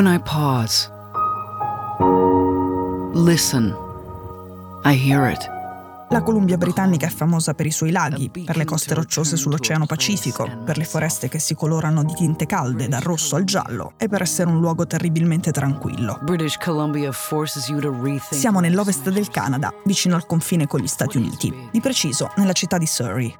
[0.00, 0.90] When I pause,
[3.12, 3.76] listen,
[4.82, 5.46] I hear it.
[6.08, 10.48] La Columbia britannica è famosa per i suoi laghi, per le coste rocciose sull'Oceano Pacifico,
[10.64, 14.22] per le foreste che si colorano di tinte calde dal rosso al giallo e per
[14.22, 16.18] essere un luogo terribilmente tranquillo.
[18.30, 22.78] Siamo nell'ovest del Canada, vicino al confine con gli Stati Uniti, di preciso nella città
[22.78, 23.36] di Surrey.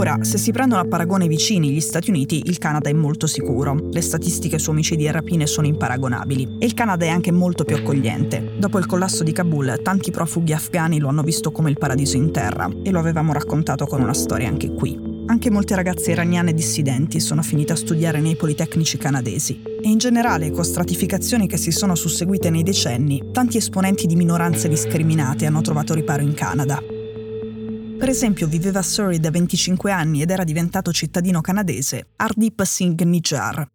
[0.00, 3.76] Ora, se si prendono a paragone vicini gli Stati Uniti, il Canada è molto sicuro.
[3.90, 6.56] Le statistiche su omicidi e rapine sono imparagonabili.
[6.58, 8.54] E il Canada è anche molto più accogliente.
[8.58, 12.32] Dopo il collasso di Kabul, tanti profughi afghani lo hanno visto come il paradiso in
[12.32, 14.98] terra e lo avevamo raccontato con una storia anche qui.
[15.26, 19.60] Anche molte ragazze iraniane dissidenti sono finite a studiare nei politecnici canadesi.
[19.82, 24.66] E in generale, con stratificazioni che si sono susseguite nei decenni, tanti esponenti di minoranze
[24.66, 26.82] discriminate hanno trovato riparo in Canada.
[28.00, 33.02] Per esempio viveva a Surrey da 25 anni ed era diventato cittadino canadese Ardip Singh
[33.02, 33.72] Nijjar.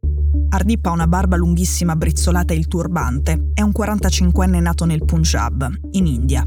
[0.49, 3.51] Ardip ha una barba lunghissima brizzolata e il turbante.
[3.53, 6.43] È un 45enne nato nel Punjab, in India.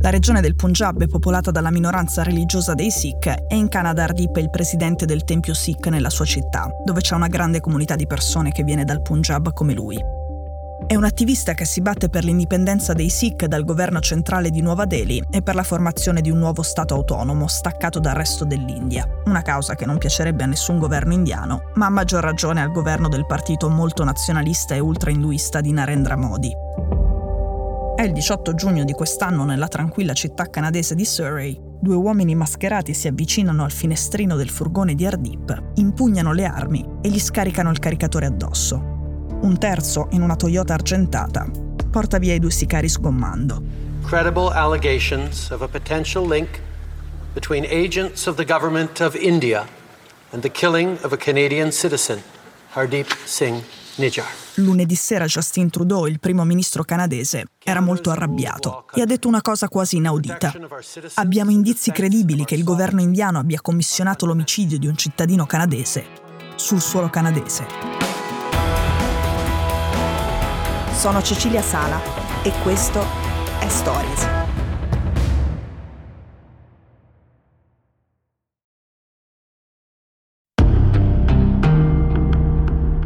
[0.00, 4.38] La regione del Punjab è popolata dalla minoranza religiosa dei Sikh e in Canada Ardip
[4.38, 8.06] è il presidente del tempio Sikh nella sua città, dove c'è una grande comunità di
[8.06, 10.19] persone che viene dal Punjab come lui.
[10.86, 14.86] È un attivista che si batte per l'indipendenza dei Sikh dal governo centrale di Nuova
[14.86, 19.42] Delhi e per la formazione di un nuovo Stato autonomo staccato dal resto dell'India, una
[19.42, 23.24] causa che non piacerebbe a nessun governo indiano, ma a maggior ragione al governo del
[23.24, 26.52] partito molto nazionalista e ultra-induista di Narendra Modi.
[27.94, 31.56] È il 18 giugno di quest'anno nella tranquilla città canadese di Surrey.
[31.80, 37.10] Due uomini mascherati si avvicinano al finestrino del furgone di Ardip, impugnano le armi e
[37.10, 38.98] gli scaricano il caricatore addosso
[39.42, 41.48] un terzo in una Toyota argentata,
[41.90, 43.62] porta via i due sicari sgommando.
[44.04, 46.60] Credible allegations of a potential link
[47.32, 49.66] between agents of the government of India
[50.30, 52.22] and the killing of a Canadian citizen,
[52.72, 53.62] Hardeep Singh
[53.96, 54.26] Nijjar.
[54.54, 59.40] Lunedì sera Justin Trudeau, il primo ministro canadese, era molto arrabbiato e ha detto una
[59.40, 60.52] cosa quasi inaudita.
[61.14, 66.04] Abbiamo indizi credibili che il governo indiano abbia commissionato l'omicidio di un cittadino canadese
[66.56, 67.99] sul suolo canadese.
[71.00, 71.98] Sono Cecilia Sala
[72.42, 73.02] e questo
[73.58, 74.28] è Stories.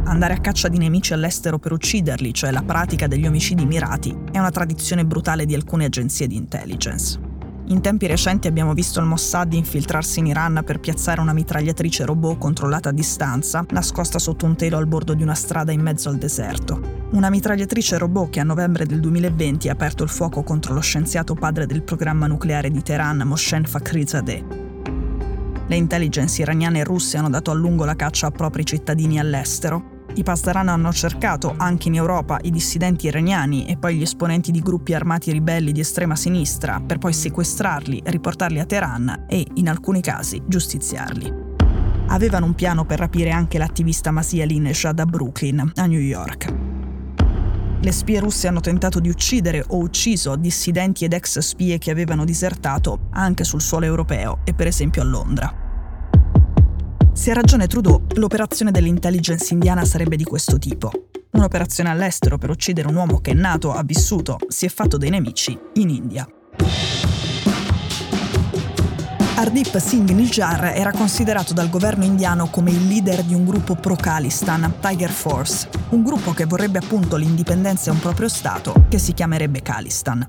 [0.03, 4.39] Andare a caccia di nemici all'estero per ucciderli, cioè la pratica degli omicidi mirati, è
[4.39, 7.17] una tradizione brutale di alcune agenzie di intelligence.
[7.67, 12.39] In tempi recenti abbiamo visto il Mossad infiltrarsi in Iran per piazzare una mitragliatrice robot
[12.39, 16.17] controllata a distanza, nascosta sotto un telo al bordo di una strada in mezzo al
[16.17, 16.94] deserto.
[17.15, 21.33] Una mitragliatrice robot che a novembre del 2020 ha aperto il fuoco contro lo scienziato
[21.33, 24.43] padre del programma nucleare di Teheran, Moshen Fakhrizadeh.
[25.65, 30.03] Le intelligence iraniane e russe hanno dato a lungo la caccia a propri cittadini all'estero,
[30.15, 34.59] i Pasdaran hanno cercato, anche in Europa, i dissidenti iraniani e poi gli esponenti di
[34.59, 40.01] gruppi armati ribelli di estrema sinistra per poi sequestrarli, riportarli a Teheran e, in alcuni
[40.01, 41.33] casi, giustiziarli.
[42.07, 46.74] Avevano un piano per rapire anche l'attivista Masia Lineshad a Brooklyn, a New York.
[47.81, 52.25] Le spie russe hanno tentato di uccidere o ucciso dissidenti ed ex spie che avevano
[52.25, 55.53] disertato anche sul suolo europeo e per esempio a Londra.
[57.13, 60.91] Se ha ragione Trudeau, l'operazione dell'intelligence indiana sarebbe di questo tipo.
[61.31, 65.09] Un'operazione all'estero per uccidere un uomo che è nato, ha vissuto, si è fatto dei
[65.09, 66.27] nemici in India.
[69.37, 74.75] Ardip Singh Nijjar era considerato dal governo indiano come il leader di un gruppo pro-Khalistan,
[74.79, 79.61] Tiger Force, un gruppo che vorrebbe appunto l'indipendenza e un proprio Stato, che si chiamerebbe
[79.61, 80.25] Khalistan.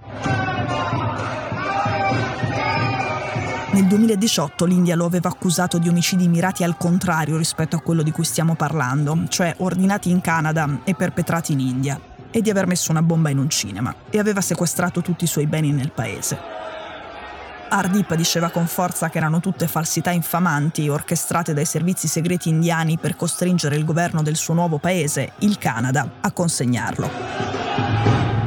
[3.70, 8.10] Nel 2018 l'India lo aveva accusato di omicidi mirati al contrario rispetto a quello di
[8.10, 12.00] cui stiamo parlando, cioè ordinati in Canada e perpetrati in India,
[12.32, 15.46] e di aver messo una bomba in un cinema, e aveva sequestrato tutti i suoi
[15.46, 16.75] beni nel paese.
[17.68, 23.16] Ardip diceva con forza che erano tutte falsità infamanti orchestrate dai servizi segreti indiani per
[23.16, 27.10] costringere il governo del suo nuovo paese, il Canada, a consegnarlo.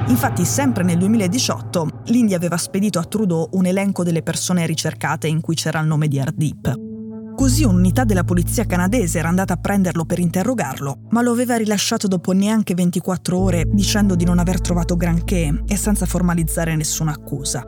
[0.07, 5.42] Infatti, sempre nel 2018, l'India aveva spedito a Trudeau un elenco delle persone ricercate in
[5.42, 6.88] cui c'era il nome di Ardip.
[7.36, 12.07] Così un'unità della polizia canadese era andata a prenderlo per interrogarlo, ma lo aveva rilasciato
[12.07, 17.66] dopo neanche 24 ore dicendo di non aver trovato granché e senza formalizzare nessuna accusa.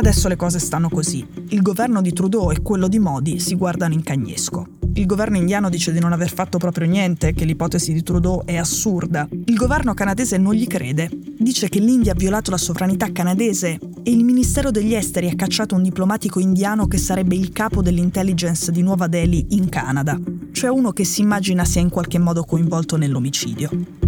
[0.00, 1.26] Adesso le cose stanno così.
[1.50, 4.66] Il governo di Trudeau e quello di Modi si guardano in cagnesco.
[4.94, 8.56] Il governo indiano dice di non aver fatto proprio niente, che l'ipotesi di Trudeau è
[8.56, 9.28] assurda.
[9.30, 11.10] Il governo canadese non gli crede.
[11.38, 15.74] Dice che l'India ha violato la sovranità canadese e il Ministero degli Esteri ha cacciato
[15.74, 20.18] un diplomatico indiano che sarebbe il capo dell'intelligence di Nuova Delhi in Canada,
[20.52, 23.99] cioè uno che si immagina sia in qualche modo coinvolto nell'omicidio.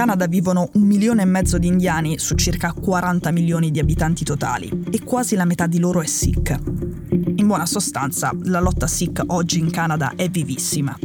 [0.00, 4.84] Canada vivono un milione e mezzo di indiani su circa 40 milioni di abitanti totali
[4.90, 6.58] e quasi la metà di loro è Sikh.
[7.36, 10.96] In buona sostanza, la lotta Sikh oggi in Canada è vivissima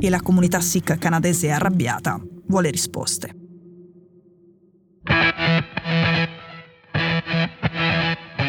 [0.00, 3.36] e la comunità Sikh canadese è arrabbiata, vuole risposte.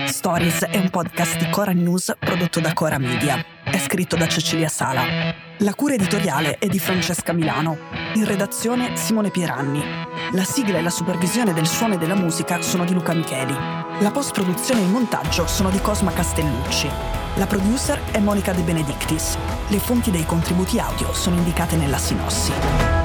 [0.07, 3.45] Stories è un podcast di Cora News prodotto da Cora Media.
[3.63, 5.50] È scritto da Cecilia Sala.
[5.63, 7.78] La cura editoriale è di Francesca Milano.
[8.16, 9.84] In redazione Simone Pieranni.
[10.31, 13.54] La sigla e la supervisione del suono e della musica sono di Luca Micheli.
[14.00, 16.90] La post-produzione e il montaggio sono di Cosma Castellucci.
[17.36, 19.38] La producer è Monica De Benedictis.
[19.68, 23.00] Le fonti dei contributi audio sono indicate nella sinossi.